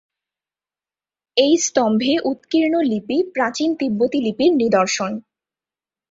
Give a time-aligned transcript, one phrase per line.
[1.37, 5.11] এই স্তম্ভে উৎকীর্ণ লিপি প্রাচীন তিব্বতী লিপির নিদর্শন।